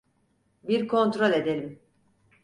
Bir 0.67 0.87
kontrol 0.87 1.31
edelim. 1.33 1.79